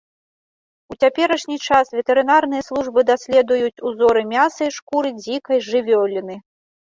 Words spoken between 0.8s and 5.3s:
У цяперашні час ветэрынарныя службы даследуюць узоры мяса і шкуры